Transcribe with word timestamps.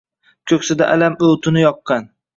Koʻksida 0.51 0.87
alam 0.95 1.19
oʻtini 1.29 1.63
yoqqan 1.67 2.13